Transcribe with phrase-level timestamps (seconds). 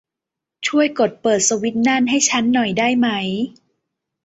[0.67, 3.07] ช่วยกดเปิดสวิตซ์นั่นให้ชั้นหน่อยได้ไหม